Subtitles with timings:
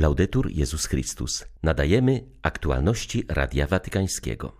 [0.00, 1.44] Laudetur Jezus Chrystus.
[1.62, 4.52] Nadajemy aktualności Radia Watykańskiego.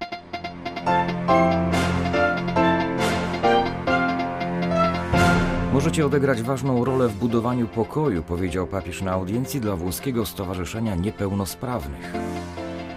[5.73, 12.13] Możecie odegrać ważną rolę w budowaniu pokoju, powiedział papież na audiencji dla włoskiego Stowarzyszenia Niepełnosprawnych.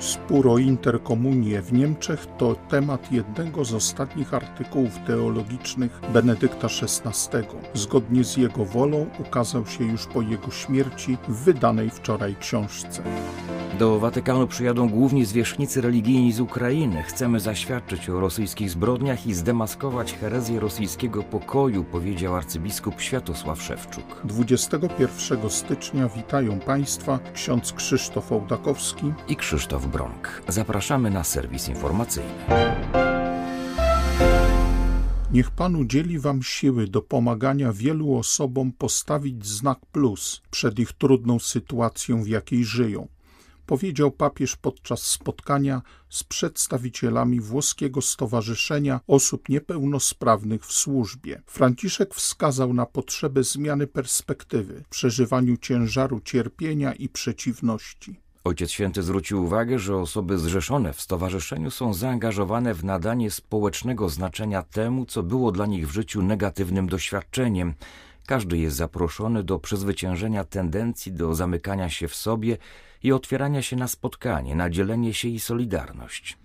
[0.04, 7.38] Spór o interkomunię w Niemczech to temat jednego z ostatnich artykułów teologicznych Benedykta XVI.
[7.74, 13.04] Zgodnie z jego wolą ukazał się już po jego śmierci w wydanej wczoraj książce.
[13.80, 17.04] Do Watykanu przyjadą główni zwierzchnicy religijni z Ukrainy.
[17.04, 24.22] Chcemy zaświadczyć o rosyjskich zbrodniach i zdemaskować herezję rosyjskiego pokoju, powiedział arcybiskup Światosław Szewczuk.
[24.24, 30.42] 21 stycznia witają Państwa ksiądz Krzysztof Ołdakowski i Krzysztof Bronk.
[30.48, 32.30] Zapraszamy na serwis informacyjny.
[35.32, 41.40] Niech Pan udzieli Wam siły do pomagania wielu osobom postawić znak plus przed ich trudną
[41.40, 43.08] sytuacją, w jakiej żyją
[43.66, 51.42] powiedział papież podczas spotkania z przedstawicielami włoskiego Stowarzyszenia Osób Niepełnosprawnych w służbie.
[51.46, 58.24] Franciszek wskazał na potrzebę zmiany perspektywy w przeżywaniu ciężaru cierpienia i przeciwności.
[58.44, 64.64] Ojciec Święty zwrócił uwagę, że osoby zrzeszone w stowarzyszeniu są zaangażowane w nadanie społecznego znaczenia
[64.64, 67.74] temu, co było dla nich w życiu negatywnym doświadczeniem.
[68.26, 72.58] Każdy jest zaproszony do przezwyciężenia tendencji do zamykania się w sobie
[73.04, 76.38] i otwierania się na spotkanie, na dzielenie się i solidarność.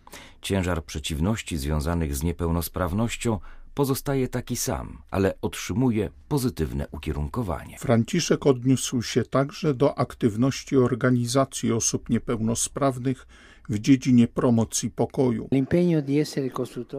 [0.42, 3.38] Ciężar przeciwności związanych z niepełnosprawnością
[3.74, 7.78] pozostaje taki sam, ale otrzymuje pozytywne ukierunkowanie.
[7.78, 13.26] Franciszek odniósł się także do aktywności organizacji osób niepełnosprawnych
[13.68, 15.48] w dziedzinie promocji pokoju.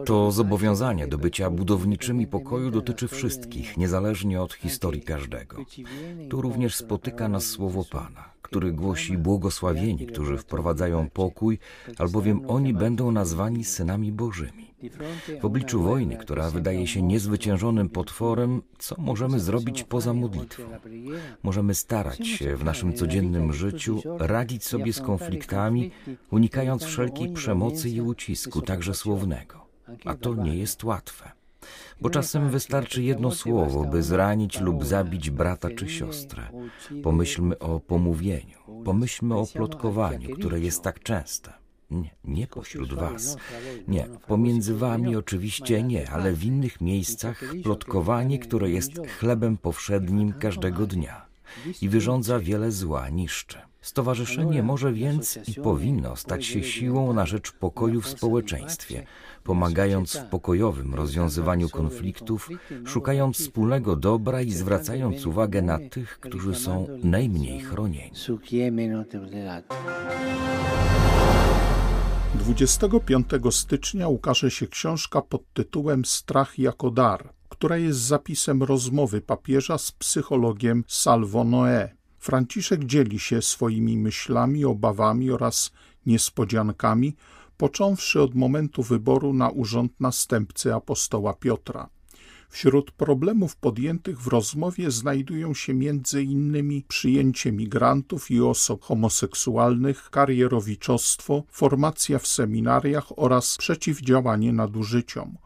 [0.06, 5.64] To zobowiązanie do bycia budowniczymi pokoju dotyczy wszystkich, niezależnie od historii każdego.
[6.30, 11.58] Tu również spotyka nas słowo Pana, który głosi błogosławieni, którzy wprowadzają pokój,
[11.98, 14.70] albowiem oni będą nazwani synami Bożymi.
[15.40, 20.62] W obliczu wojny, która wydaje się niezwyciężonym potworem, co możemy zrobić poza modlitwą?
[21.42, 25.90] Możemy starać się w naszym codziennym życiu radzić sobie z konfliktami,
[26.30, 29.66] unikając wszelkiej przemocy i ucisku, także słownego.
[30.04, 31.39] A to nie jest łatwe
[32.00, 36.42] bo czasem wystarczy jedno słowo, by zranić lub zabić brata czy siostrę.
[37.02, 41.52] Pomyślmy o pomówieniu, pomyślmy o plotkowaniu, które jest tak częste.
[41.90, 43.36] Nie, nie pośród was.
[43.88, 50.86] Nie, pomiędzy wami oczywiście nie, ale w innych miejscach plotkowanie, które jest chlebem powszednim każdego
[50.86, 51.26] dnia
[51.82, 53.58] i wyrządza wiele zła, niszczy.
[53.80, 59.06] Stowarzyszenie może więc i powinno stać się siłą na rzecz pokoju w społeczeństwie,
[59.44, 62.48] pomagając w pokojowym rozwiązywaniu konfliktów,
[62.84, 68.12] szukając wspólnego dobra i zwracając uwagę na tych, którzy są najmniej chronieni.
[72.34, 79.78] 25 stycznia ukaże się książka pod tytułem Strach jako dar, która jest zapisem rozmowy papieża
[79.78, 81.88] z psychologiem Salvo Noé.
[82.18, 85.72] Franciszek dzieli się swoimi myślami, obawami oraz
[86.06, 87.16] niespodziankami,
[87.60, 91.88] począwszy od momentu wyboru na urząd następcy apostoła Piotra.
[92.48, 95.72] Wśród problemów podjętych w rozmowie znajdują się
[96.22, 105.38] innymi przyjęcie migrantów i osób homoseksualnych, karierowiczostwo, formacja w seminariach oraz przeciwdziałanie nadużyciom.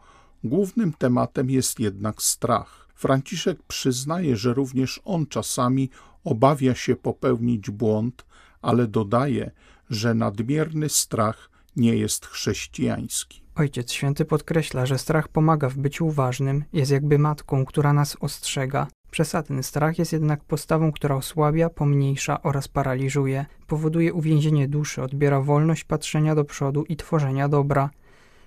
[0.43, 2.87] Głównym tematem jest jednak strach.
[2.95, 5.89] Franciszek przyznaje, że również on czasami
[6.23, 8.25] obawia się popełnić błąd,
[8.61, 9.51] ale dodaje,
[9.89, 13.45] że nadmierny strach nie jest chrześcijański.
[13.55, 18.87] Ojciec Święty podkreśla, że strach pomaga w byciu uważnym, jest jakby matką, która nas ostrzega.
[19.11, 25.83] Przesadny strach jest jednak postawą, która osłabia, pomniejsza oraz paraliżuje, powoduje uwięzienie duszy, odbiera wolność
[25.83, 27.89] patrzenia do przodu i tworzenia dobra.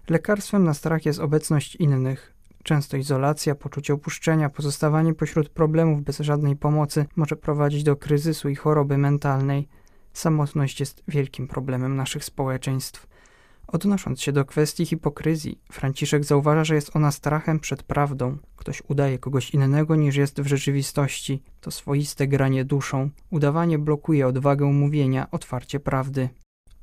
[0.08, 2.34] Lekarstwem na strach jest obecność innych.
[2.62, 8.54] Często izolacja, poczucie opuszczenia, pozostawanie pośród problemów bez żadnej pomocy może prowadzić do kryzysu i
[8.54, 9.68] choroby mentalnej.
[10.12, 13.06] Samotność jest wielkim problemem naszych społeczeństw.
[13.72, 18.38] Odnosząc się do kwestii hipokryzji, Franciszek zauważa, że jest ona strachem przed prawdą.
[18.56, 21.42] Ktoś udaje kogoś innego niż jest w rzeczywistości.
[21.60, 23.10] To swoiste granie duszą.
[23.30, 26.28] Udawanie blokuje odwagę mówienia, otwarcie prawdy.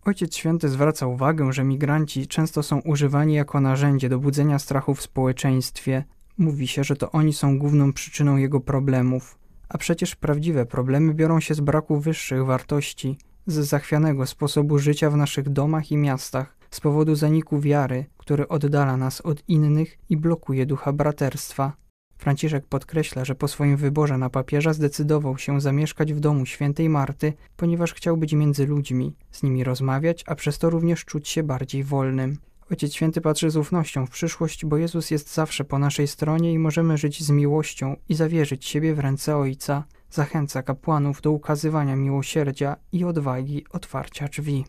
[0.06, 5.02] Ojciec Święty zwraca uwagę, że migranci często są używani jako narzędzie do budzenia strachu w
[5.02, 6.04] społeczeństwie.
[6.38, 9.38] Mówi się, że to oni są główną przyczyną jego problemów.
[9.70, 13.18] A przecież prawdziwe problemy biorą się z braku wyższych wartości,
[13.48, 18.98] z zachwianego sposobu życia w naszych domach i miastach, z powodu zaniku wiary, który oddala
[18.98, 21.74] nas od innych i blokuje ducha braterstwa.
[22.18, 27.34] Franciszek podkreśla, że po swoim wyborze na papieża zdecydował się zamieszkać w domu świętej Marty,
[27.58, 31.84] ponieważ chciał być między ludźmi, z nimi rozmawiać, a przez to również czuć się bardziej
[31.84, 32.38] wolnym.
[32.72, 36.60] Ojciec Święty patrzy z ufnością w przyszłość, bo Jezus jest zawsze po naszej stronie i
[36.60, 39.84] możemy żyć z miłością i zawierzyć siebie w ręce Ojca.
[40.10, 44.66] Zachęca kapłanów do ukazywania miłosierdzia i odwagi otwarcia drzwi.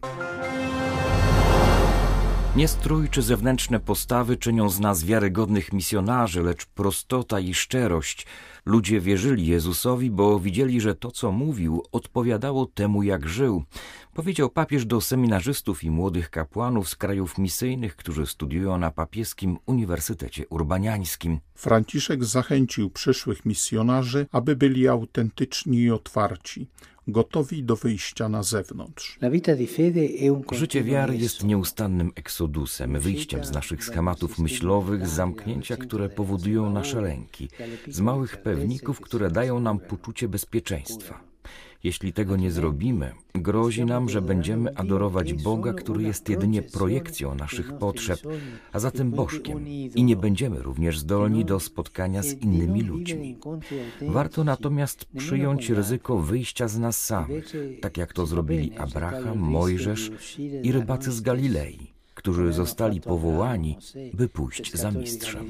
[2.56, 8.26] Nie strój czy zewnętrzne postawy czynią z nas wiarygodnych misjonarzy, lecz prostota i szczerość.
[8.66, 13.64] Ludzie wierzyli Jezusowi, bo widzieli, że to, co mówił, odpowiadało temu, jak żył.
[14.16, 20.48] Powiedział papież do seminarzystów i młodych kapłanów z krajów misyjnych, którzy studiują na papieskim Uniwersytecie
[20.48, 21.40] Urbaniańskim.
[21.54, 26.68] Franciszek zachęcił przyszłych misjonarzy, aby byli autentyczni i otwarci
[27.08, 29.18] gotowi do wyjścia na zewnątrz.
[30.52, 37.00] Życie wiary jest nieustannym eksodusem, wyjściem z naszych schematów myślowych, z zamknięcia, które powodują nasze
[37.00, 37.48] lęki,
[37.88, 41.35] z małych pewników, które dają nam poczucie bezpieczeństwa.
[41.84, 47.72] Jeśli tego nie zrobimy, grozi nam, że będziemy adorować Boga, który jest jedynie projekcją naszych
[47.72, 48.20] potrzeb,
[48.72, 53.36] a zatem Bożkiem, i nie będziemy również zdolni do spotkania z innymi ludźmi.
[54.02, 60.10] Warto natomiast przyjąć ryzyko wyjścia z nas samych, tak jak to zrobili Abraham, Mojżesz
[60.62, 63.78] i rybacy z Galilei którzy zostali powołani,
[64.14, 65.46] by pójść za mistrzem.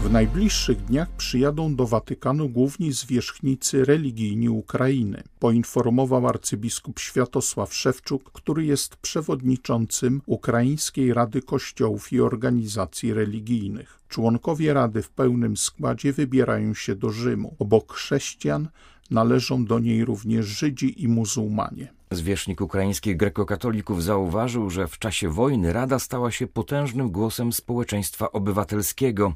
[0.00, 8.64] W najbliższych dniach przyjadą do Watykanu główni zwierzchnicy religijni Ukrainy, poinformował arcybiskup Światosław Szewczuk, który
[8.64, 14.00] jest przewodniczącym Ukraińskiej Rady Kościołów i Organizacji Religijnych.
[14.08, 17.56] Członkowie Rady w pełnym składzie wybierają się do Rzymu.
[17.58, 18.68] Obok chrześcijan
[19.10, 21.92] należą do niej również Żydzi i muzułmanie.
[22.10, 29.34] Zwierzchnik ukraińskich grekokatolików zauważył, że w czasie wojny Rada stała się potężnym głosem społeczeństwa obywatelskiego.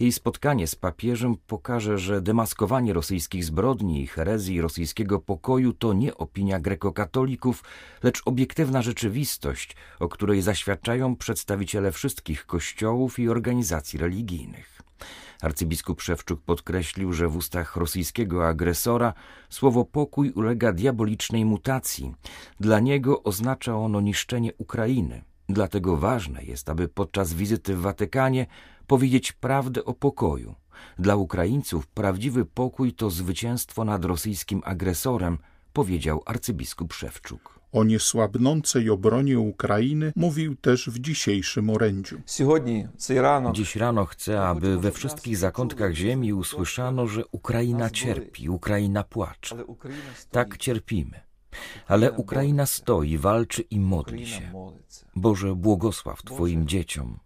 [0.00, 6.14] Jej spotkanie z papieżem pokaże, że demaskowanie rosyjskich zbrodni i herezji rosyjskiego pokoju to nie
[6.16, 7.64] opinia grekokatolików,
[8.02, 14.82] lecz obiektywna rzeczywistość, o której zaświadczają przedstawiciele wszystkich kościołów i organizacji religijnych.
[15.42, 19.14] Arcybiskup Szewczuk podkreślił, że w ustach rosyjskiego agresora
[19.48, 22.14] słowo pokój ulega diabolicznej mutacji.
[22.60, 25.22] Dla niego oznacza ono niszczenie Ukrainy.
[25.48, 28.46] Dlatego ważne jest, aby podczas wizyty w Watykanie
[28.90, 30.54] powiedzieć prawdę o pokoju.
[30.98, 35.38] Dla Ukraińców prawdziwy pokój to zwycięstwo nad rosyjskim agresorem,
[35.72, 37.60] powiedział arcybiskup Szewczuk.
[37.72, 42.20] O niesłabnącej obronie Ukrainy mówił też w dzisiejszym orędziu.
[43.52, 49.56] Dziś rano chcę, aby we wszystkich zakątkach ziemi usłyszano, że Ukraina cierpi, Ukraina płacze.
[50.30, 51.20] Tak cierpimy.
[51.86, 54.52] Ale Ukraina stoi, walczy i modli się.
[55.16, 57.18] Boże, błogosław Twoim dzieciom.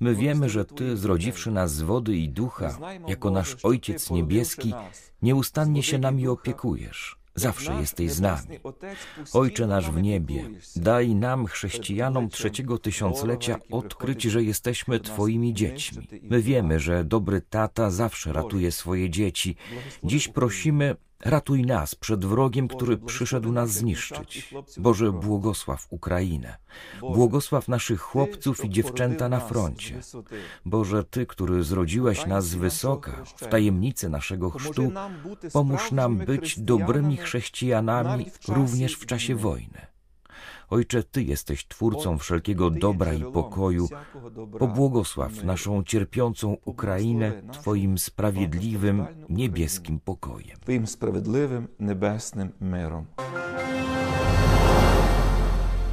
[0.00, 4.74] My wiemy, że Ty, zrodziwszy nas z wody i ducha, jako nasz Ojciec Niebieski,
[5.22, 7.18] nieustannie się nami opiekujesz.
[7.38, 8.58] Zawsze jesteś z nami.
[9.32, 16.08] Ojcze nasz w niebie, daj nam, chrześcijanom trzeciego tysiąclecia, odkryć, że jesteśmy Twoimi dziećmi.
[16.22, 19.56] My wiemy, że dobry tata zawsze ratuje swoje dzieci.
[20.04, 24.54] Dziś prosimy, Ratuj nas przed wrogiem, który przyszedł nas zniszczyć.
[24.76, 26.56] Boże, błogosław Ukrainę.
[27.00, 30.00] Błogosław naszych chłopców i dziewczęta na froncie.
[30.64, 34.92] Boże, Ty, który zrodziłeś nas z wysoka, w tajemnicy naszego chrztu,
[35.52, 39.86] pomóż nam być dobrymi chrześcijanami również w czasie wojny.
[40.70, 43.88] Ojcze, Ty jesteś Twórcą wszelkiego dobra i pokoju.
[44.58, 50.58] Pobłogosław naszą cierpiącą Ukrainę Twoim sprawiedliwym, niebieskim pokojem.
[50.60, 53.06] Twoim sprawiedliwym, niebieskim mirom.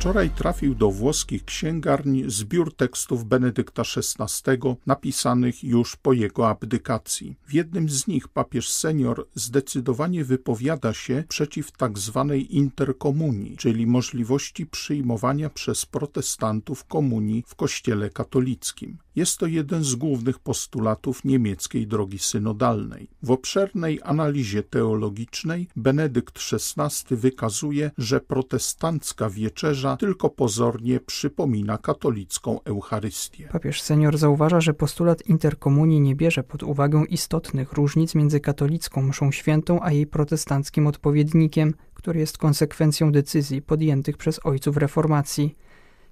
[0.05, 4.51] Wczoraj trafił do włoskich księgarni zbiór tekstów Benedykta XVI,
[4.85, 7.35] napisanych już po jego abdykacji.
[7.47, 14.65] W jednym z nich papież senior zdecydowanie wypowiada się przeciw tak zwanej interkomunii, czyli możliwości
[14.65, 18.97] przyjmowania przez protestantów komunii w Kościele katolickim.
[19.15, 23.09] Jest to jeden z głównych postulatów niemieckiej drogi synodalnej.
[23.23, 33.47] W obszernej analizie teologicznej Benedykt XVI wykazuje, że protestancka wieczerza tylko pozornie przypomina katolicką Eucharystię.
[33.51, 39.31] Papież senior zauważa, że postulat interkomunii nie bierze pod uwagę istotnych różnic między katolicką mszą
[39.31, 45.55] świętą a jej protestanckim odpowiednikiem, który jest konsekwencją decyzji podjętych przez ojców reformacji.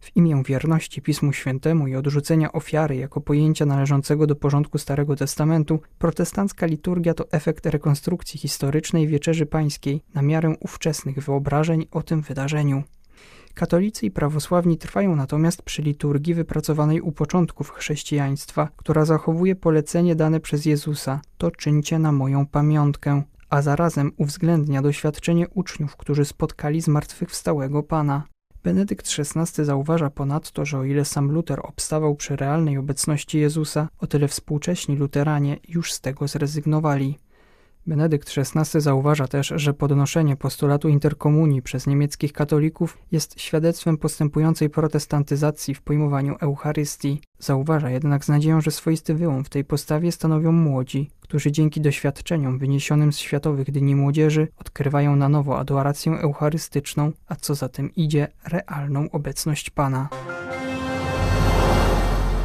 [0.03, 5.79] W imię wierności Pismu Świętemu i odrzucenia ofiary jako pojęcia należącego do porządku Starego Testamentu,
[5.99, 12.83] protestancka liturgia to efekt rekonstrukcji historycznej Wieczerzy Pańskiej na miarę ówczesnych wyobrażeń o tym wydarzeniu.
[13.53, 20.39] Katolicy i prawosławni trwają natomiast przy liturgii wypracowanej u początków chrześcijaństwa, która zachowuje polecenie dane
[20.39, 27.83] przez Jezusa: To czyńcie na moją pamiątkę, a zarazem uwzględnia doświadczenie uczniów, którzy spotkali zmartwychwstałego
[27.83, 28.32] Pana.
[28.63, 34.07] Benedykt XVI zauważa ponadto, że o ile sam Luter obstawał przy realnej obecności Jezusa, o
[34.07, 37.19] tyle współcześni luteranie już z tego zrezygnowali.
[37.87, 45.75] Benedykt XVI zauważa też, że podnoszenie postulatu interkomunii przez niemieckich katolików jest świadectwem postępującej protestantyzacji
[45.75, 47.21] w pojmowaniu Eucharystii.
[47.39, 52.59] Zauważa jednak z nadzieją, że swoisty wyłom w tej postawie stanowią młodzi, którzy dzięki doświadczeniom
[52.59, 58.27] wyniesionym z Światowych Dni Młodzieży odkrywają na nowo adorację eucharystyczną, a co za tym idzie,
[58.45, 60.09] realną obecność Pana.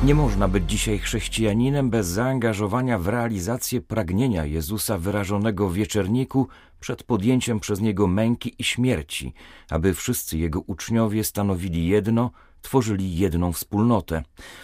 [0.02, 6.48] Nie można być dzisiaj chrześcijaninem bez zaangażowania w realizację pragnienia Jezusa wyrażonego w wieczerniku
[6.80, 9.34] przed podjęciem przez Niego męki i śmierci,
[9.70, 12.30] aby wszyscy Jego uczniowie stanowili jedno–
[12.62, 14.22] tworzyli jedną wspólnotę.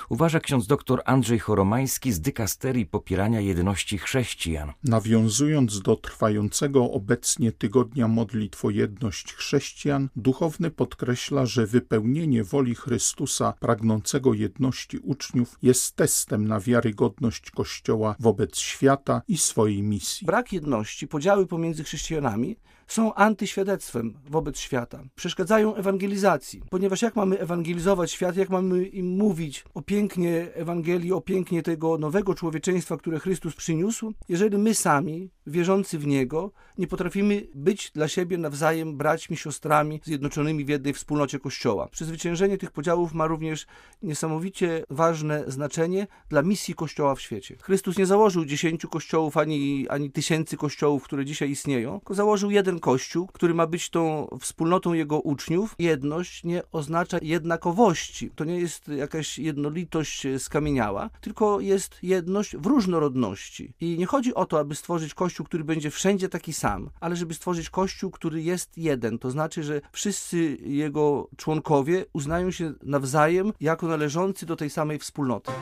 [0.08, 4.72] Uważa ksiądz dr Andrzej Choromański z dykasterii popierania jedności chrześcijan.
[4.84, 13.54] Nawiązując do trwającego obecnie tygodnia modlitw o jedność chrześcijan, duchowny podkreśla, że wypełnienie woli Chrystusa
[13.60, 20.26] pragnącego jedności uczniów jest testem na wiarygodność Kościoła wobec świata i swojej misji.
[20.26, 25.02] Brak jedności, podziały pomiędzy chrześcijanami są antyświadectwem wobec świata.
[25.14, 31.20] Przeszkadzają ewangelizacji, ponieważ jak mamy ewangelizować świat, jak mamy im mówić o pięknie Ewangelii, o
[31.20, 37.46] pięknie tego nowego człowieczeństwa, które Chrystus przyniósł, jeżeli my sami, wierzący w Niego, nie potrafimy
[37.54, 41.88] być dla siebie nawzajem braćmi, siostrami zjednoczonymi w jednej wspólnocie Kościoła.
[41.88, 43.66] Przezwyciężenie tych podziałów ma również
[44.02, 47.56] niesamowicie ważne znaczenie dla misji Kościoła w świecie.
[47.60, 52.73] Chrystus nie założył dziesięciu kościołów ani, ani tysięcy kościołów, które dzisiaj istnieją, tylko założył jeden
[52.74, 55.74] jeden Kościół, który ma być tą wspólnotą jego uczniów.
[55.78, 58.30] Jedność nie oznacza jednakowości.
[58.34, 63.74] To nie jest jakaś jednolitość skamieniała, tylko jest jedność w różnorodności.
[63.80, 67.34] I nie chodzi o to, aby stworzyć Kościół, który będzie wszędzie taki sam, ale żeby
[67.34, 69.18] stworzyć Kościół, który jest jeden.
[69.18, 75.52] To znaczy, że wszyscy jego członkowie uznają się nawzajem jako należący do tej samej wspólnoty.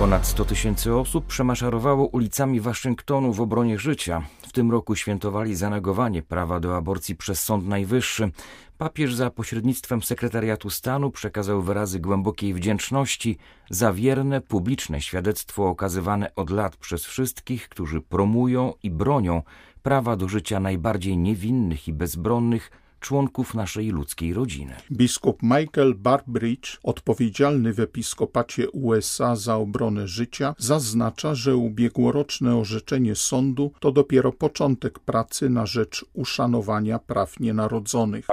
[0.00, 4.22] Ponad 100 tysięcy osób przemaszarowało ulicami Waszyngtonu w obronie życia.
[4.50, 8.30] W tym roku świętowali zanegowanie prawa do aborcji przez Sąd Najwyższy.
[8.78, 13.38] Papież za pośrednictwem sekretariatu stanu przekazał wyrazy głębokiej wdzięczności
[13.70, 19.42] za wierne, publiczne świadectwo okazywane od lat przez wszystkich, którzy promują i bronią
[19.82, 24.74] prawa do życia najbardziej niewinnych i bezbronnych członków naszej ludzkiej rodziny.
[24.92, 33.72] Biskup Michael Barbridge, odpowiedzialny w episkopacie USA za obronę życia, zaznacza, że ubiegłoroczne orzeczenie sądu
[33.80, 38.26] to dopiero początek pracy na rzecz uszanowania praw nienarodzonych.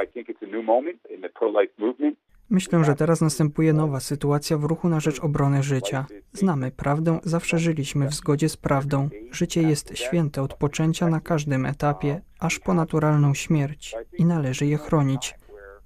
[2.50, 6.06] Myślę, że teraz następuje nowa sytuacja w ruchu na rzecz obrony życia.
[6.34, 9.10] Znamy prawdę, zawsze żyliśmy w zgodzie z prawdą.
[9.32, 14.77] Życie jest święte od poczęcia na każdym etapie, aż po naturalną śmierć i należy je
[14.77, 15.36] chronić.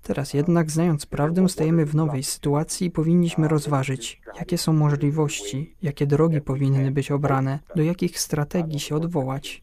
[0.04, 6.08] Teraz jednak, znając prawdę, stajemy w nowej sytuacji i powinniśmy rozważyć, jakie są możliwości, jakie
[6.08, 9.62] drogi powinny być obrane, do jakich strategii się odwołać.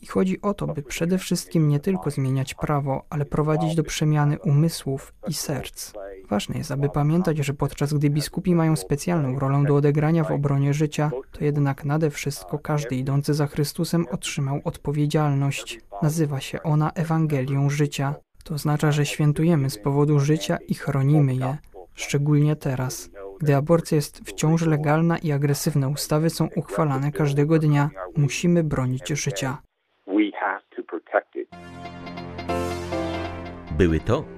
[0.00, 4.38] I chodzi o to, by przede wszystkim nie tylko zmieniać prawo, ale prowadzić do przemiany
[4.38, 5.92] umysłów i serc.
[6.30, 10.74] Ważne jest, aby pamiętać, że podczas gdy biskupi mają specjalną rolę do odegrania w obronie
[10.74, 15.80] życia, to jednak nade wszystko każdy idący za Chrystusem otrzymał odpowiedzialność.
[16.02, 18.14] Nazywa się ona Ewangelią życia.
[18.44, 21.56] To oznacza, że świętujemy z powodu życia i chronimy je,
[21.94, 23.10] szczególnie teraz.
[23.40, 29.58] Gdy aborcja jest wciąż legalna i agresywne ustawy są uchwalane każdego dnia, musimy bronić życia.
[33.78, 34.37] Były to